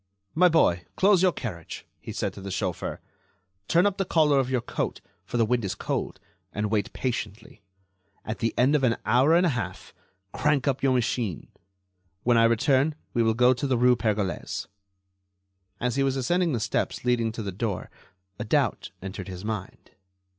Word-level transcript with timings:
"My 0.33 0.49
boy, 0.49 0.85
close 0.95 1.21
your 1.21 1.31
carriage," 1.31 1.85
he 1.99 2.11
said 2.11 2.33
to 2.33 2.41
the 2.41 2.49
chauffeur; 2.49 2.99
"turn 3.67 3.85
up 3.85 3.97
the 3.99 4.03
collar 4.03 4.39
of 4.39 4.49
your 4.49 4.59
coat, 4.61 4.99
for 5.25 5.37
the 5.37 5.45
wind 5.45 5.63
is 5.63 5.75
cold, 5.75 6.19
and 6.51 6.71
wait 6.71 6.91
patiently. 6.91 7.61
At 8.25 8.39
the 8.39 8.51
end 8.57 8.73
of 8.73 8.83
an 8.83 8.97
hour 9.05 9.35
and 9.35 9.45
a 9.45 9.49
half, 9.49 9.93
crank 10.33 10.67
up 10.67 10.81
your 10.81 10.95
machine. 10.95 11.49
When 12.23 12.35
I 12.35 12.45
return 12.45 12.95
we 13.13 13.21
will 13.21 13.35
go 13.35 13.53
to 13.53 13.67
the 13.67 13.77
rue 13.77 13.95
Pergolese." 13.95 14.65
As 15.79 15.97
he 15.97 16.01
was 16.01 16.15
ascending 16.17 16.53
the 16.53 16.59
steps 16.59 17.05
leading 17.05 17.31
to 17.33 17.43
the 17.43 17.51
door 17.51 17.91
a 18.39 18.43
doubt 18.43 18.89
entered 19.03 19.27
his 19.27 19.45
mind. 19.45 19.91